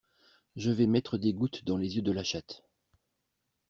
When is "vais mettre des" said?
0.71-1.31